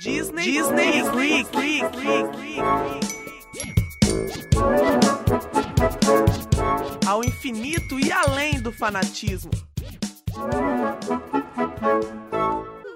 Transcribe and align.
Disney, 0.00 0.44
Disney, 0.44 1.02
Disney, 1.02 1.82
Ao 7.06 7.22
infinito 7.22 8.00
e 8.00 8.10
além 8.10 8.62
do 8.62 8.72
fanatismo. 8.72 9.50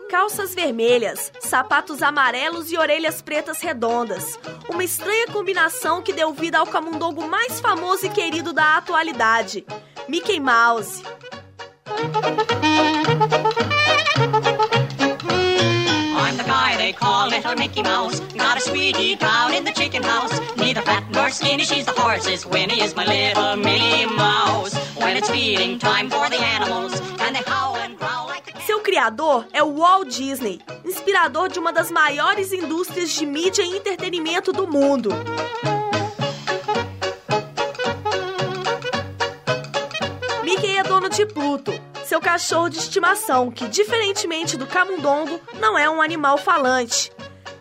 Calças 0.08 0.54
vermelhas, 0.54 1.30
sapatos 1.40 2.02
amarelos 2.02 2.72
e 2.72 2.78
orelhas 2.78 3.20
pretas 3.20 3.60
redondas. 3.60 4.38
Uma 4.70 4.82
estranha 4.82 5.26
combinação 5.26 6.00
que 6.00 6.10
deu 6.10 6.32
vida 6.32 6.58
ao 6.58 6.66
camundongo 6.66 7.28
mais 7.28 7.60
famoso 7.60 8.06
e 8.06 8.08
querido 8.08 8.54
da 8.54 8.78
atualidade, 8.78 9.66
Mickey 10.08 10.40
Mouse. 10.40 11.02
They 16.84 16.92
call 16.92 17.28
Little 17.28 17.54
Mickey 17.54 17.82
Mouse. 17.82 18.20
Got 18.44 18.58
a 18.58 18.60
sweetie 18.60 19.16
down 19.16 19.54
in 19.54 19.64
the 19.64 19.72
chicken 19.72 20.02
house. 20.02 20.34
Neither 20.56 20.82
fat 20.82 21.04
nor 21.10 21.30
skinny, 21.30 21.64
she's 21.64 21.86
the 21.86 21.92
horse's. 21.92 22.44
Winnie 22.44 22.82
is 22.82 22.94
my 22.94 23.06
little 23.06 23.56
Minnie 23.56 24.04
Mouse. 24.14 24.74
When 25.00 25.16
it's 25.16 25.30
feeding 25.30 25.78
time 25.78 26.10
for 26.10 26.28
the 26.28 26.40
animals, 26.56 26.92
and 27.22 27.34
they 27.34 27.42
howl 27.46 27.76
and 27.76 27.96
growl 27.96 28.26
like 28.26 28.44
the 28.52 28.60
Seu 28.66 28.80
criador 28.80 29.46
é 29.52 29.62
o 29.62 29.68
Walt 29.78 30.08
Disney, 30.14 30.60
inspirador 30.84 31.48
de 31.48 31.58
uma 31.58 31.72
das 31.72 31.90
maiores 31.90 32.52
indústrias 32.52 33.10
de 33.10 33.24
mídia 33.24 33.62
e 33.62 33.78
entretenimento 33.78 34.52
do 34.52 34.66
mundo. 34.66 35.08
Mickey 40.42 40.76
é 40.76 40.82
dono 40.82 41.08
de 41.08 41.24
Pluto, 41.24 41.72
seu 42.14 42.20
cachorro 42.20 42.68
de 42.68 42.78
estimação, 42.78 43.50
que, 43.50 43.66
diferentemente 43.66 44.56
do 44.56 44.68
camundongo, 44.68 45.40
não 45.54 45.76
é 45.76 45.90
um 45.90 46.00
animal 46.00 46.38
falante. 46.38 47.10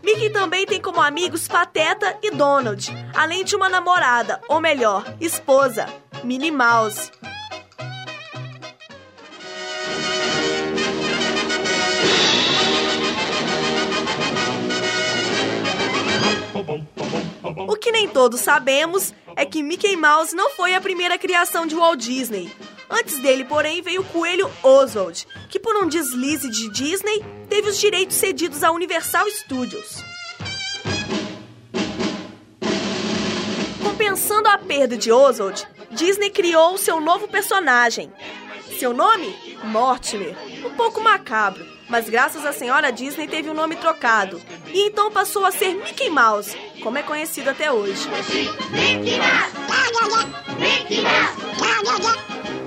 Mickey 0.03 0.29
também 0.29 0.63
tem 0.63 0.79
como 0.79 1.01
amigos 1.01 1.47
Pateta 1.47 2.15
e 2.21 2.29
Donald, 2.29 2.87
além 3.15 3.43
de 3.43 3.55
uma 3.55 3.67
namorada, 3.67 4.39
ou 4.47 4.61
melhor, 4.61 5.03
esposa, 5.19 5.87
Minnie 6.23 6.51
Mouse. 6.51 7.11
O 17.67 17.75
que 17.75 17.91
nem 17.91 18.07
todos 18.07 18.39
sabemos 18.39 19.15
é 19.35 19.47
que 19.47 19.63
Mickey 19.63 19.95
Mouse 19.95 20.35
não 20.35 20.51
foi 20.51 20.75
a 20.75 20.81
primeira 20.81 21.17
criação 21.17 21.65
de 21.65 21.73
Walt 21.73 21.99
Disney. 21.99 22.51
Antes 22.93 23.17
dele, 23.17 23.43
porém, 23.43 23.81
veio 23.81 24.01
o 24.01 24.05
coelho 24.05 24.51
Oswald, 24.61 25.25
que 25.49 25.59
por 25.59 25.75
um 25.77 25.87
deslize 25.87 26.47
de 26.47 26.69
Disney 26.69 27.25
teve 27.49 27.69
os 27.69 27.79
direitos 27.79 28.15
cedidos 28.15 28.63
à 28.63 28.69
Universal 28.69 29.27
Studios. 29.31 30.03
Compensando 33.83 34.47
a 34.47 34.59
perda 34.59 34.95
de 34.95 35.11
Oswald, 35.11 35.67
Disney 35.89 36.29
criou 36.29 36.77
seu 36.77 37.01
novo 37.01 37.27
personagem. 37.27 38.13
Seu 38.77 38.93
nome? 38.93 39.57
Mortimer. 39.63 40.35
Um 40.63 40.75
pouco 40.75 41.01
macabro, 41.01 41.65
mas 41.89 42.07
graças 42.07 42.45
à 42.45 42.53
senhora 42.53 42.91
Disney 42.91 43.27
teve 43.27 43.49
o 43.49 43.55
nome 43.55 43.75
trocado. 43.75 44.39
E 44.67 44.87
então 44.87 45.11
passou 45.11 45.45
a 45.45 45.51
ser 45.51 45.73
Mickey 45.73 46.11
Mouse, 46.11 46.55
como 46.83 46.99
é 46.99 47.01
conhecido 47.01 47.49
até 47.49 47.71
hoje. 47.71 48.07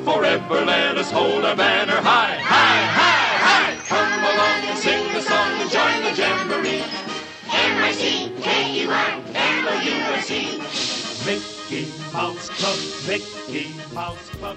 Forever 0.07 0.65
let 0.65 0.97
us 0.99 1.11
hold 1.11 1.45
our 1.45 1.57
banner 1.57 1.97
high, 1.97 2.39
high, 2.39 2.87
high, 3.01 3.39
high. 3.49 3.75
Come 3.91 4.23
along 4.23 4.61
and 4.71 4.79
sing 4.79 5.03
the 5.13 5.21
song 5.21 5.51
and 5.61 5.69
join 5.69 5.99
the 6.05 6.13
jamboree. 6.15 6.85
M-I-C-K-E-Y, 7.51 9.23
M-O-U-S-E. 9.35 10.63
Mickey 11.27 11.91
Mouse 12.13 12.49
Club, 12.51 12.79
Mickey 13.09 13.75
Mouse 13.93 14.31
Club. 14.39 14.57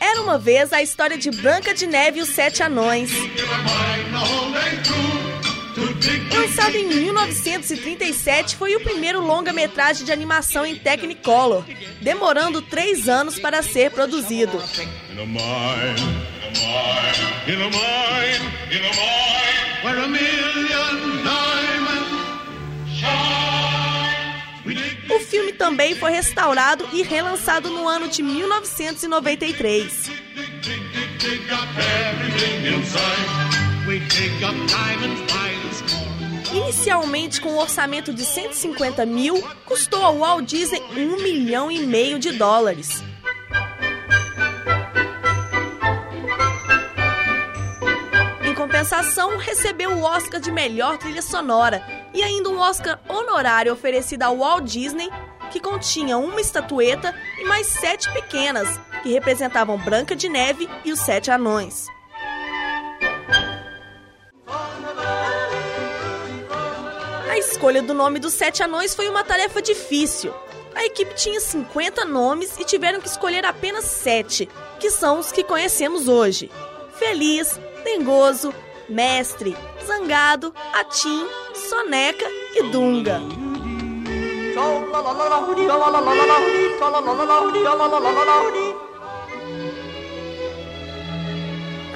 Era 0.00 0.22
uma 0.22 0.38
vez 0.38 0.72
a 0.72 0.82
história 0.82 1.16
de 1.16 1.30
Branca 1.30 1.72
de 1.72 1.86
Neve 1.86 2.18
e 2.18 2.22
os 2.22 2.30
Sete 2.30 2.64
Anões. 2.64 3.12
Lançado 6.34 6.74
em 6.76 6.86
1937, 6.86 8.56
foi 8.56 8.74
o 8.74 8.80
primeiro 8.80 9.20
longa-metragem 9.20 10.04
de 10.04 10.10
animação 10.10 10.66
em 10.66 10.74
Technicolor, 10.74 11.64
demorando 12.00 12.60
três 12.60 13.08
anos 13.08 13.38
para 13.38 13.62
ser 13.62 13.92
produzido. 13.92 14.60
O 25.10 25.20
filme 25.20 25.52
também 25.52 25.94
foi 25.94 26.10
restaurado 26.10 26.88
e 26.92 27.02
relançado 27.02 27.70
no 27.70 27.86
ano 27.88 28.08
de 28.08 28.22
1993. 28.22 30.10
Inicialmente 36.50 37.40
com 37.40 37.50
um 37.50 37.58
orçamento 37.58 38.14
de 38.14 38.24
150 38.24 39.04
mil, 39.04 39.42
custou 39.66 40.02
ao 40.02 40.18
Walt 40.18 40.46
Disney 40.46 40.82
um 40.96 41.22
milhão 41.22 41.70
e 41.70 41.80
meio 41.80 42.18
de 42.18 42.32
dólares. 42.32 43.02
Em 48.42 48.54
compensação, 48.54 49.36
recebeu 49.36 49.90
o 49.90 50.02
Oscar 50.02 50.40
de 50.40 50.50
melhor 50.50 50.96
trilha 50.96 51.20
sonora 51.20 51.82
e 52.14 52.22
ainda 52.22 52.48
um 52.48 52.58
Oscar 52.58 52.98
honorário 53.06 53.72
oferecido 53.72 54.22
ao 54.22 54.38
Walt 54.38 54.64
Disney, 54.64 55.10
que 55.50 55.60
continha 55.60 56.16
uma 56.16 56.40
estatueta 56.40 57.14
e 57.38 57.44
mais 57.44 57.66
sete 57.66 58.10
pequenas, 58.12 58.68
que 59.02 59.12
representavam 59.12 59.76
Branca 59.76 60.16
de 60.16 60.30
Neve 60.30 60.66
e 60.82 60.92
os 60.92 61.00
Sete 61.00 61.30
Anões. 61.30 61.88
A 67.32 67.38
escolha 67.38 67.80
do 67.80 67.94
nome 67.94 68.18
dos 68.18 68.34
sete 68.34 68.62
anões 68.62 68.94
foi 68.94 69.08
uma 69.08 69.24
tarefa 69.24 69.62
difícil. 69.62 70.34
A 70.74 70.84
equipe 70.84 71.14
tinha 71.14 71.40
50 71.40 72.04
nomes 72.04 72.58
e 72.60 72.64
tiveram 72.64 73.00
que 73.00 73.08
escolher 73.08 73.42
apenas 73.46 73.86
sete, 73.86 74.46
que 74.78 74.90
são 74.90 75.18
os 75.18 75.32
que 75.32 75.42
conhecemos 75.42 76.08
hoje: 76.08 76.50
Feliz, 76.98 77.58
Dengoso, 77.84 78.52
Mestre, 78.86 79.56
Zangado, 79.86 80.52
Atim, 80.74 81.26
Soneca 81.54 82.26
e 82.54 82.64
Dunga. 82.64 83.18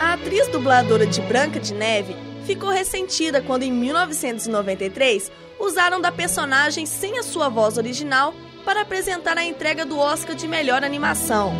A 0.00 0.14
atriz 0.14 0.48
dubladora 0.48 1.06
de 1.06 1.20
Branca 1.20 1.60
de 1.60 1.74
Neve 1.74 2.16
ficou 2.46 2.70
ressentida 2.70 3.42
quando, 3.42 3.64
em 3.64 3.72
1993, 3.72 5.32
usaram 5.58 6.00
da 6.00 6.12
personagem 6.12 6.86
sem 6.86 7.18
a 7.18 7.22
sua 7.22 7.48
voz 7.48 7.76
original 7.76 8.32
para 8.64 8.82
apresentar 8.82 9.36
a 9.36 9.44
entrega 9.44 9.84
do 9.84 9.98
Oscar 9.98 10.34
de 10.34 10.46
melhor 10.46 10.84
animação. 10.84 11.52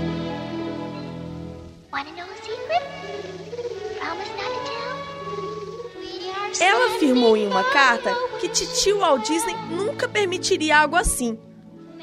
Ela 6.59 6.97
afirmou 6.97 7.37
em 7.37 7.47
uma 7.47 7.65
carta 7.65 8.15
que 8.41 8.49
titio 8.49 9.01
Walt 9.01 9.27
Disney 9.27 9.55
nunca 9.69 10.09
permitiria 10.09 10.79
algo 10.79 10.97
assim. 10.97 11.39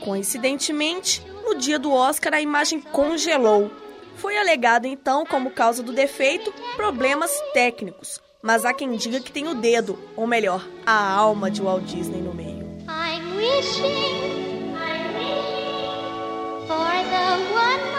Coincidentemente, 0.04 1.26
no 1.44 1.56
dia 1.56 1.80
do 1.80 1.92
Oscar 1.92 2.34
a 2.34 2.42
imagem 2.42 2.80
congelou. 2.80 3.72
Foi 4.16 4.38
alegado 4.38 4.86
então, 4.86 5.26
como 5.26 5.50
causa 5.52 5.82
do 5.82 5.92
defeito, 5.92 6.54
problemas 6.76 7.32
técnicos. 7.54 8.22
Mas 8.46 8.66
há 8.66 8.74
quem 8.74 8.92
diga 8.98 9.22
que 9.22 9.32
tem 9.32 9.48
o 9.48 9.56
dedo, 9.56 9.98
ou 10.18 10.28
melhor, 10.28 10.68
a 10.86 11.14
alma 11.14 11.50
de 11.50 11.62
Walt 11.62 11.86
Disney 11.86 12.22
no 12.22 12.34
meio. 12.34 12.68
I'm 12.90 13.38
wishing, 13.38 14.76
I'm 14.76 15.16
wishing 15.16 16.68
for 16.68 17.04
the 17.08 17.54
one 17.56 17.93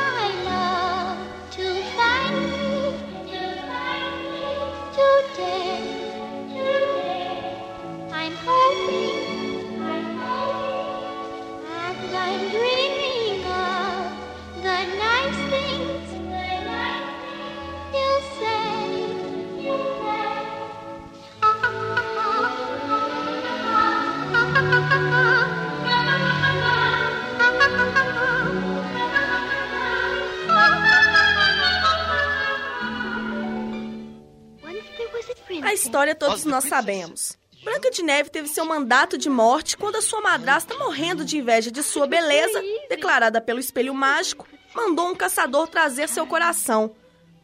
A 35.63 35.73
história 35.73 36.15
todos 36.15 36.45
nós 36.45 36.65
sabemos. 36.65 37.39
Branca 37.63 37.91
de 37.91 38.03
Neve 38.03 38.29
teve 38.29 38.49
seu 38.49 38.65
mandato 38.65 39.17
de 39.17 39.31
morte 39.31 39.77
quando 39.77 39.97
a 39.97 40.03
sua 40.03 40.21
madrasta, 40.21 40.77
morrendo 40.77 41.25
de 41.25 41.39
inveja 41.39 41.71
de 41.71 41.83
sua 41.83 42.07
beleza, 42.07 42.63
declarada 42.89 43.41
pelo 43.41 43.59
espelho 43.59 43.95
mágico, 43.95 44.47
mandou 44.75 45.09
um 45.09 45.15
caçador 45.15 45.67
trazer 45.69 46.09
seu 46.09 46.27
coração. 46.27 46.95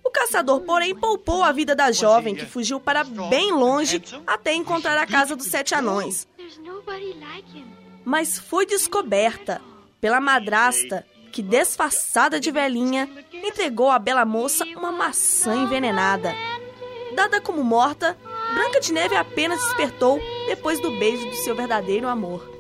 O 0.05 0.11
caçador, 0.11 0.61
porém, 0.61 0.95
poupou 0.95 1.43
a 1.43 1.53
vida 1.53 1.75
da 1.75 1.91
jovem, 1.93 2.35
que 2.35 2.45
fugiu 2.45 2.81
para 2.81 3.05
bem 3.05 3.53
longe 3.53 4.03
até 4.27 4.53
encontrar 4.53 4.99
a 4.99 5.07
casa 5.07 5.37
dos 5.37 5.47
sete 5.47 5.75
anões. 5.75 6.27
Mas 8.05 8.39
foi 8.39 8.67
descoberta 8.67 9.61
pela 10.01 10.21
madrasta, 10.21 11.07
que, 11.31 11.43
disfarçada 11.43 12.41
de 12.41 12.51
velhinha, 12.51 13.09
entregou 13.33 13.91
à 13.91 13.99
bela 13.99 14.25
moça 14.25 14.65
uma 14.77 14.91
maçã 14.91 15.55
envenenada. 15.55 16.35
Dada 17.15 17.41
como 17.41 17.65
morta, 17.65 18.17
Branca 18.55 18.81
de 18.81 18.93
Neve 18.93 19.17
apenas 19.17 19.61
despertou 19.61 20.21
depois 20.47 20.81
do 20.81 20.91
beijo 20.99 21.29
do 21.29 21.37
seu 21.37 21.55
verdadeiro 21.55 22.09
amor. 22.09 22.60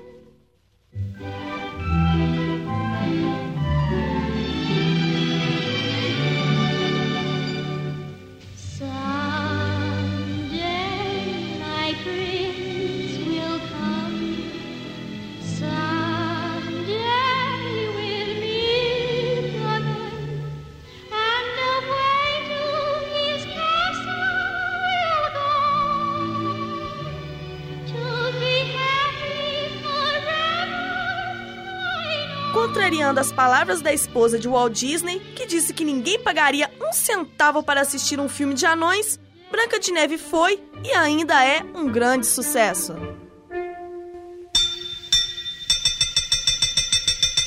Contrariando 32.70 33.18
as 33.18 33.32
palavras 33.32 33.80
da 33.80 33.92
esposa 33.92 34.38
de 34.38 34.46
Walt 34.48 34.72
Disney, 34.72 35.18
que 35.34 35.44
disse 35.44 35.74
que 35.74 35.84
ninguém 35.84 36.22
pagaria 36.22 36.70
um 36.80 36.92
centavo 36.92 37.64
para 37.64 37.80
assistir 37.80 38.20
um 38.20 38.28
filme 38.28 38.54
de 38.54 38.64
anões, 38.64 39.18
Branca 39.50 39.80
de 39.80 39.90
Neve 39.90 40.16
foi 40.16 40.62
e 40.84 40.92
ainda 40.92 41.44
é 41.44 41.64
um 41.74 41.88
grande 41.88 42.26
sucesso. 42.26 42.94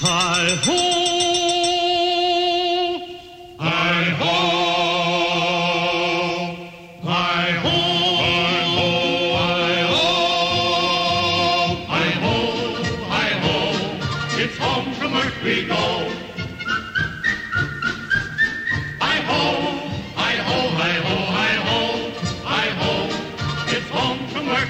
Hi 0.01 0.92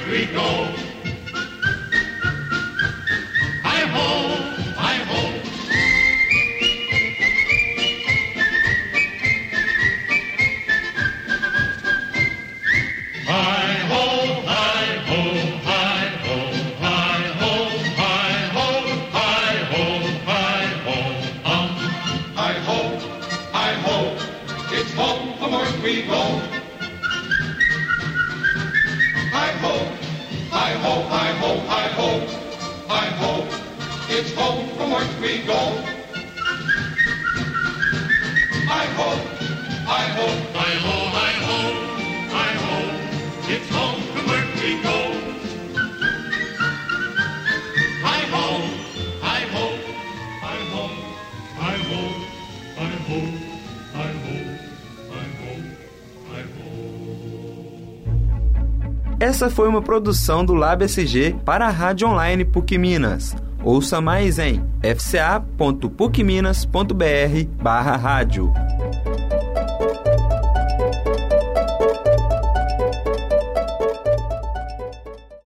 we 0.08 0.26
go. 0.26 0.93
hope, 30.84 31.06
I 31.12 31.30
hope, 31.44 31.64
I 31.82 31.86
hope, 32.00 32.24
I 32.90 33.06
hope 33.24 33.48
it's 34.10 34.32
home 34.34 34.68
from 34.76 34.92
whence 34.92 35.16
we 35.22 35.34
go. 35.48 35.62
I 38.82 38.86
hope, 39.00 39.24
I 40.02 40.04
hope, 40.18 40.42
I 40.70 40.72
hope, 40.86 41.14
I 41.30 41.34
hope, 41.48 41.78
I 42.48 42.52
hope 42.66 42.92
it's 43.54 43.70
home 43.78 44.02
from 44.12 44.28
where 44.28 44.46
we 44.62 44.84
go. 44.84 44.93
Essa 59.34 59.50
foi 59.50 59.68
uma 59.68 59.82
produção 59.82 60.46
do 60.46 60.54
Lab 60.54 60.86
SG 60.86 61.36
para 61.44 61.66
a 61.66 61.72
Rádio 61.72 62.08
Online 62.08 62.46
PUC 62.46 62.78
Minas. 62.78 63.36
Ouça 63.64 64.00
mais 64.00 64.38
em 64.38 64.64
fca.pucminas.br 64.84 67.48
barra 67.60 67.96
rádio. 67.96 68.54